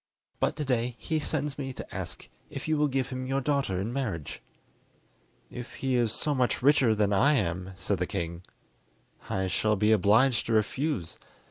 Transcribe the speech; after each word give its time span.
But 0.39 0.55
to 0.55 0.65
day 0.65 0.95
he 0.97 1.19
sends 1.19 1.59
me 1.59 1.73
to 1.73 1.95
ask 1.95 2.27
if 2.49 2.67
you 2.67 2.75
will 2.75 2.87
give 2.87 3.09
him 3.09 3.27
your 3.27 3.39
daughter 3.39 3.79
in 3.79 3.93
marriage?" 3.93 4.41
"If 5.51 5.75
he 5.75 5.93
is 5.95 6.11
so 6.11 6.33
much 6.33 6.63
richer 6.63 6.95
than 6.95 7.13
I 7.13 7.33
am," 7.33 7.73
said 7.75 7.99
the 7.99 8.07
king, 8.07 8.41
"I 9.29 9.45
shall 9.45 9.75
be 9.75 9.91
obliged 9.91 10.47
to 10.47 10.53
refuse. 10.53 11.19